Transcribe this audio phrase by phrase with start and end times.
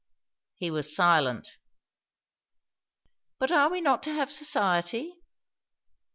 [0.55, 1.59] He was silent.
[3.37, 5.21] "But are we not to have society?"